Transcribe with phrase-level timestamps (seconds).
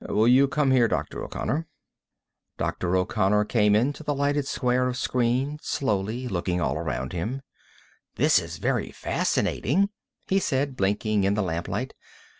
[0.09, 1.23] Will you come here, Dr.
[1.23, 1.67] O'Connor?"
[2.57, 2.95] Dr.
[2.95, 7.43] O'Connor came into the lighted square of screen slowly, looking all around him.
[8.15, 9.89] "This is very fascinating,"
[10.27, 11.93] he said, blinking in the lamplight.